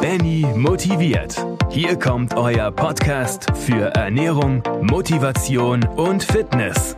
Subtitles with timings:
[0.00, 1.36] Benny motiviert.
[1.70, 6.94] Hier kommt euer Podcast für Ernährung, Motivation und Fitness.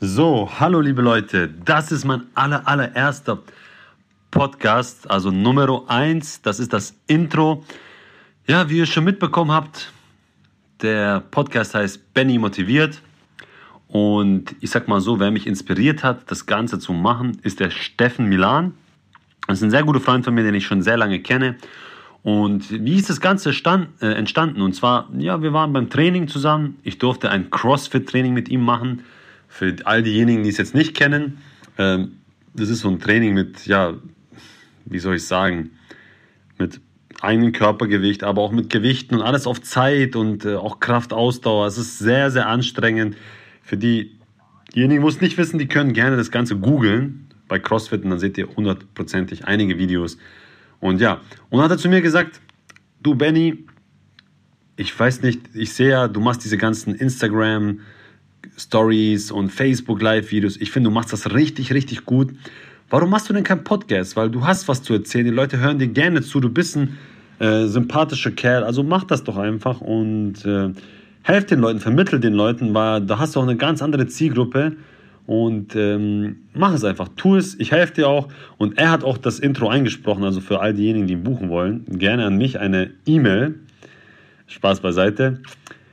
[0.00, 3.38] So, hallo liebe Leute, das ist mein aller, allererster
[4.30, 7.64] Podcast, also Nummer 1, das ist das Intro.
[8.46, 9.92] Ja, wie ihr schon mitbekommen habt,
[10.80, 13.02] der Podcast heißt Benny motiviert.
[13.90, 17.70] Und ich sag mal so, wer mich inspiriert hat, das Ganze zu machen, ist der
[17.70, 18.72] Steffen Milan.
[19.48, 21.56] Das ist ein sehr guter Freund von mir, den ich schon sehr lange kenne.
[22.22, 24.62] Und wie ist das Ganze stand, äh, entstanden?
[24.62, 26.76] Und zwar, ja, wir waren beim Training zusammen.
[26.84, 29.02] Ich durfte ein CrossFit-Training mit ihm machen.
[29.48, 31.38] Für all diejenigen, die es jetzt nicht kennen,
[31.76, 32.12] ähm,
[32.54, 33.94] das ist so ein Training mit, ja,
[34.84, 35.70] wie soll ich sagen,
[36.58, 36.80] mit
[37.20, 41.66] eigenem Körpergewicht, aber auch mit Gewichten und alles auf Zeit und äh, auch Kraftausdauer.
[41.66, 43.16] Es ist sehr, sehr anstrengend.
[43.70, 48.10] Für diejenigen, die es nicht wissen, die können gerne das Ganze googeln bei CrossFit und
[48.10, 50.18] dann seht ihr hundertprozentig einige Videos.
[50.80, 52.40] Und ja, und dann hat er zu mir gesagt,
[53.00, 53.64] du Benny,
[54.74, 57.78] ich weiß nicht, ich sehe ja, du machst diese ganzen Instagram
[58.58, 60.56] Stories und Facebook Live Videos.
[60.56, 62.34] Ich finde, du machst das richtig, richtig gut.
[62.88, 64.16] Warum machst du denn keinen Podcast?
[64.16, 65.26] Weil du hast was zu erzählen.
[65.26, 66.40] Die Leute hören dir gerne zu.
[66.40, 66.98] Du bist ein
[67.38, 68.64] äh, sympathischer Kerl.
[68.64, 70.70] Also mach das doch einfach und äh,
[71.22, 74.76] helf den Leuten, vermittel den Leuten, weil da hast du auch eine ganz andere Zielgruppe.
[75.26, 78.28] Und ähm, mach es einfach, tu es, ich helfe dir auch.
[78.58, 82.24] Und er hat auch das Intro eingesprochen, also für all diejenigen, die buchen wollen, gerne
[82.24, 83.54] an mich eine E-Mail.
[84.48, 85.40] Spaß beiseite.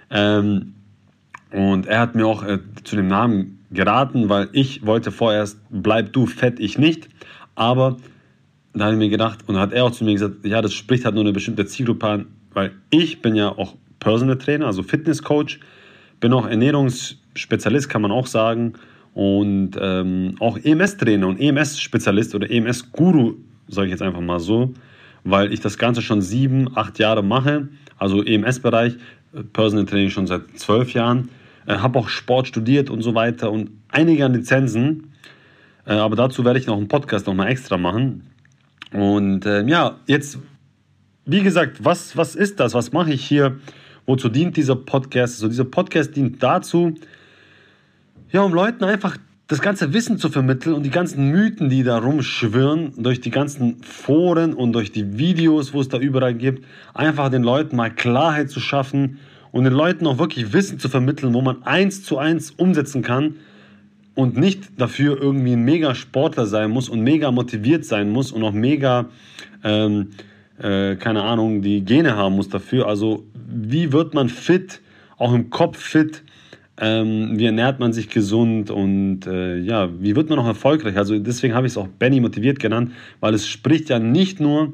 [0.09, 0.73] Ähm,
[1.52, 6.14] und er hat mir auch äh, zu dem Namen geraten, weil ich wollte vorerst, bleib
[6.14, 7.08] du fett, ich nicht.
[7.56, 7.97] Aber
[8.73, 11.06] da habe ich mir gedacht, und hat er auch zu mir gesagt, ja, das spricht
[11.06, 13.75] halt nur eine bestimmte Zielgruppe an, weil ich bin ja auch
[14.08, 15.59] Personal Trainer, also Fitness Coach,
[16.22, 18.73] bin auch Ernährungsspezialist, kann man auch sagen,
[19.13, 23.33] und ähm, auch EMS-Trainer und EMS-Spezialist oder EMS-Guru,
[23.67, 24.73] sage ich jetzt einfach mal so,
[25.25, 27.67] weil ich das Ganze schon sieben, acht Jahre mache,
[27.97, 28.96] also EMS-Bereich,
[29.51, 31.28] Personal Training schon seit zwölf Jahren
[31.66, 35.12] äh, habe auch Sport studiert und so weiter und einige Lizenzen.
[35.85, 38.23] Äh, aber dazu werde ich noch einen Podcast nochmal extra machen.
[38.94, 40.40] Und äh, ja, jetzt,
[41.25, 42.73] wie gesagt, was, was ist das?
[42.73, 43.59] Was mache ich hier?
[44.07, 45.35] Wozu dient dieser Podcast?
[45.35, 46.95] Also dieser Podcast dient dazu,
[48.31, 51.97] ja, um Leuten einfach das ganze Wissen zu vermitteln und die ganzen Mythen, die da
[51.97, 57.29] rumschwirren, durch die ganzen Foren und durch die Videos, wo es da überall gibt, einfach
[57.29, 59.19] den Leuten mal Klarheit zu schaffen
[59.51, 63.35] und den Leuten auch wirklich Wissen zu vermitteln, wo man eins zu eins umsetzen kann
[64.16, 68.41] und nicht dafür irgendwie ein mega Sportler sein muss und mega motiviert sein muss und
[68.44, 69.09] auch mega,
[69.66, 70.12] ähm,
[70.59, 72.88] äh, keine Ahnung, die Gene haben muss dafür.
[72.88, 74.81] Also wie wird man fit,
[75.18, 76.24] auch im Kopf fit?
[76.80, 80.96] Ähm, wie ernährt man sich gesund und äh, ja, wie wird man auch erfolgreich?
[80.96, 84.74] Also deswegen habe ich es auch Benny motiviert genannt, weil es spricht ja nicht nur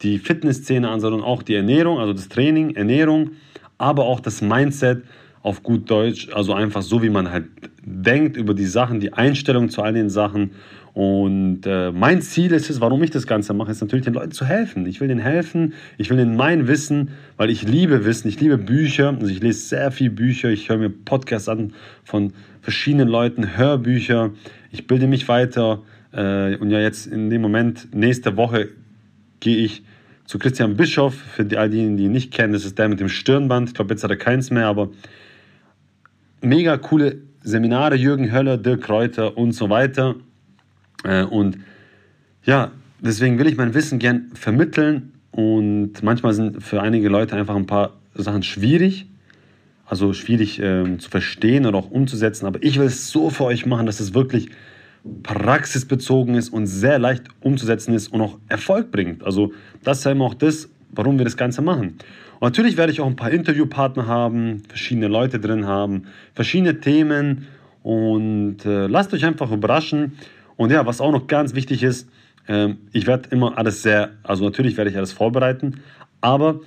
[0.00, 3.32] die Fitnessszene an, sondern auch die Ernährung, also das Training, Ernährung,
[3.76, 5.02] aber auch das Mindset
[5.42, 7.46] auf gut Deutsch, also einfach so, wie man halt
[7.84, 10.52] denkt über die Sachen, die Einstellung zu all den Sachen.
[10.96, 14.30] Und äh, mein Ziel ist es, warum ich das Ganze mache, ist natürlich den Leuten
[14.30, 14.86] zu helfen.
[14.86, 18.56] Ich will denen helfen, ich will ihnen mein Wissen, weil ich liebe Wissen, ich liebe
[18.56, 23.58] Bücher, also ich lese sehr viel Bücher, ich höre mir Podcasts an von verschiedenen Leuten,
[23.58, 24.30] Hörbücher,
[24.72, 25.82] ich bilde mich weiter.
[26.12, 28.70] Äh, und ja, jetzt in dem Moment, nächste Woche
[29.40, 29.82] gehe ich
[30.24, 33.00] zu Christian Bischof, für die, all diejenigen, die ihn nicht kennen, das ist der mit
[33.00, 33.68] dem Stirnband.
[33.68, 34.88] Ich glaube, jetzt hat er keins mehr, aber
[36.40, 40.14] mega coole Seminare, Jürgen Höller, Dirk Kräuter und so weiter.
[41.04, 41.58] Äh, und
[42.44, 42.70] ja,
[43.00, 47.66] deswegen will ich mein Wissen gern vermitteln und manchmal sind für einige Leute einfach ein
[47.66, 49.06] paar Sachen schwierig,
[49.84, 53.66] also schwierig ähm, zu verstehen oder auch umzusetzen, aber ich will es so für euch
[53.66, 54.48] machen, dass es wirklich
[55.22, 59.24] praxisbezogen ist und sehr leicht umzusetzen ist und auch Erfolg bringt.
[59.24, 59.52] Also
[59.84, 61.98] das ist immer auch das, warum wir das Ganze machen.
[62.38, 66.04] Und natürlich werde ich auch ein paar Interviewpartner haben, verschiedene Leute drin haben,
[66.34, 67.46] verschiedene Themen
[67.82, 70.12] und äh, lasst euch einfach überraschen.
[70.56, 72.08] Und ja, was auch noch ganz wichtig ist,
[72.46, 75.80] äh, ich werde immer alles sehr, also natürlich werde ich alles vorbereiten,
[76.20, 76.60] aber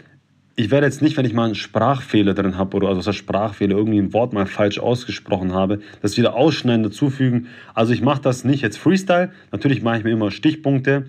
[0.56, 4.00] ich werde jetzt nicht, wenn ich mal einen Sprachfehler drin habe oder also Sprachfehler, irgendwie
[4.00, 7.48] ein Wort mal falsch ausgesprochen habe, das wieder ausschneiden, dazufügen.
[7.74, 9.32] Also ich mache das nicht jetzt Freestyle.
[9.54, 11.06] Natürlich mache ich mir immer Stichpunkte,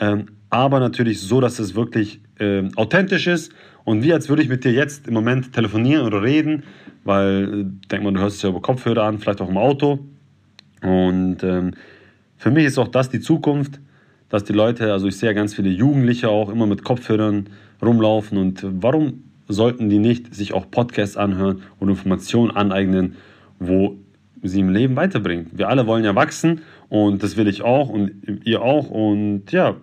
[0.00, 3.52] ähm, aber natürlich so, dass es wirklich ähm, authentisch ist
[3.84, 6.62] und wie als würde ich mit dir jetzt im Moment telefonieren oder reden,
[7.04, 9.98] weil, äh, denk mal, du hörst es ja über Kopfhörer an, vielleicht auch im Auto.
[10.80, 11.72] Und ähm,
[12.44, 13.80] für mich ist auch das die Zukunft,
[14.28, 17.48] dass die Leute, also ich sehe ja ganz viele Jugendliche auch immer mit Kopfhörern
[17.80, 23.16] rumlaufen und warum sollten die nicht sich auch Podcasts anhören und Informationen aneignen,
[23.60, 23.96] wo
[24.42, 25.56] sie im Leben weiterbringt.
[25.56, 26.60] Wir alle wollen ja wachsen
[26.90, 28.12] und das will ich auch und
[28.44, 28.90] ihr auch.
[28.90, 29.76] Und ja,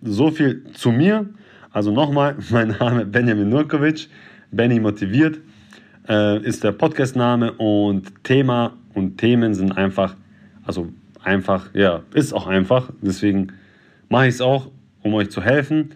[0.00, 1.28] so viel zu mir.
[1.70, 4.08] Also nochmal, mein Name Benjamin Nurkovic,
[4.50, 5.38] Benny motiviert
[6.08, 10.16] äh, ist der Podcast-Name und Thema und Themen sind einfach,
[10.64, 10.88] also
[11.28, 12.90] einfach, ja, ist auch einfach.
[13.02, 13.52] Deswegen
[14.08, 14.70] mache ich es auch,
[15.02, 15.90] um euch zu helfen.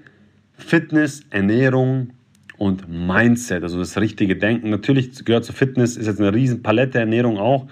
[0.52, 2.10] Fitness, Ernährung
[2.58, 4.70] und Mindset, also das richtige Denken.
[4.70, 7.66] Natürlich gehört zu Fitness, ist jetzt eine riesen Palette, Ernährung auch.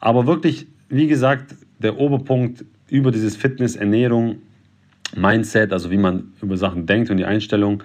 [0.00, 4.36] Aber wirklich, wie gesagt, der Oberpunkt über dieses Fitness, Ernährung,
[5.14, 7.82] Mindset, also wie man über Sachen denkt und die Einstellung.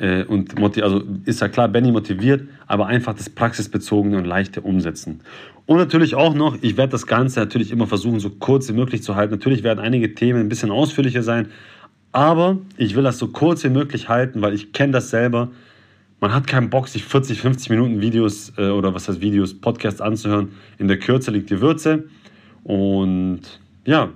[0.00, 5.20] Äh, und also ist ja klar, Benny motiviert, aber einfach das praxisbezogene und leichte Umsetzen.
[5.66, 9.02] Und natürlich auch noch, ich werde das Ganze natürlich immer versuchen, so kurz wie möglich
[9.02, 9.34] zu halten.
[9.34, 11.48] Natürlich werden einige Themen ein bisschen ausführlicher sein,
[12.12, 15.50] aber ich will das so kurz wie möglich halten, weil ich kenne das selber.
[16.18, 20.00] Man hat keinen Bock, sich 40, 50 Minuten Videos äh, oder was heißt Videos, Podcasts
[20.00, 20.52] anzuhören.
[20.78, 22.04] In der Kürze liegt die Würze.
[22.64, 23.42] Und
[23.84, 24.10] ja,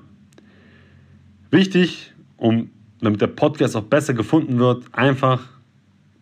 [1.51, 2.71] wichtig, um,
[3.01, 5.54] damit der Podcast auch besser gefunden wird, einfach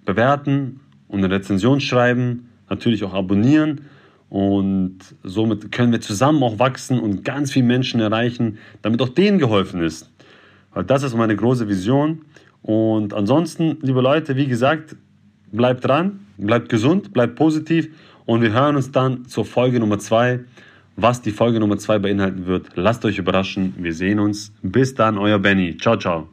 [0.05, 3.83] bewerten und eine Rezension schreiben, natürlich auch abonnieren.
[4.29, 9.39] Und somit können wir zusammen auch wachsen und ganz viele Menschen erreichen, damit auch denen
[9.39, 10.11] geholfen ist.
[10.73, 12.23] Weil das ist meine große Vision.
[12.63, 14.97] Und ansonsten, liebe Leute, wie gesagt,
[15.51, 17.91] bleibt dran, bleibt gesund, bleibt positiv
[18.25, 20.41] und wir hören uns dann zur Folge Nummer 2.
[20.97, 23.75] Was die Folge Nummer 2 beinhalten wird, lasst euch überraschen.
[23.79, 24.53] Wir sehen uns.
[24.63, 25.77] Bis dann, euer Benny.
[25.77, 26.29] Ciao, ciao.